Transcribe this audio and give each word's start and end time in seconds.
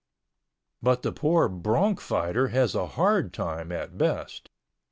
But 0.81 1.03
the 1.03 1.11
poor 1.11 1.47
bronc 1.47 1.99
fighter 2.01 2.47
has 2.47 2.73
a 2.73 2.87
hard 2.97 3.31
time 3.35 3.71
at 3.71 3.99
best. 3.99 4.49